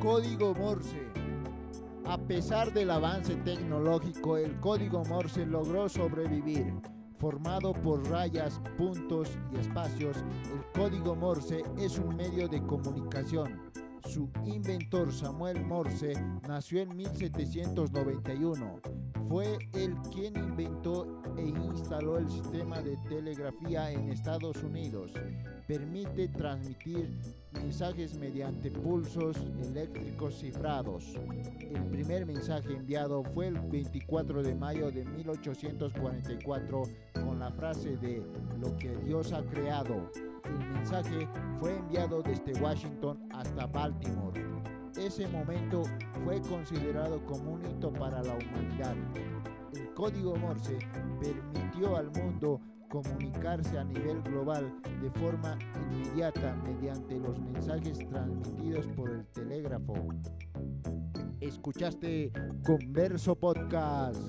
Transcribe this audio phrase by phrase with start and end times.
[0.00, 1.08] Código Morse.
[2.04, 6.72] A pesar del avance tecnológico, el código Morse logró sobrevivir.
[7.18, 10.16] Formado por rayas, puntos y espacios,
[10.52, 13.60] el código Morse es un medio de comunicación.
[14.06, 16.12] Su inventor Samuel Morse
[16.46, 18.80] nació en 1791.
[19.28, 20.35] Fue él quien
[22.18, 25.12] el sistema de telegrafía en Estados Unidos.
[25.66, 27.10] Permite transmitir
[27.52, 31.04] mensajes mediante pulsos eléctricos cifrados.
[31.60, 36.82] El primer mensaje enviado fue el 24 de mayo de 1844
[37.24, 38.22] con la frase de
[38.60, 40.10] lo que Dios ha creado.
[40.44, 44.40] El mensaje fue enviado desde Washington hasta Baltimore.
[44.96, 45.82] Ese momento
[46.24, 48.96] fue considerado como un hito para la humanidad.
[49.74, 50.78] El código Morse
[51.94, 54.72] al mundo comunicarse a nivel global
[55.02, 55.58] de forma
[55.92, 59.94] inmediata mediante los mensajes transmitidos por el telégrafo.
[61.40, 62.32] Escuchaste
[62.64, 64.20] Converso Podcast.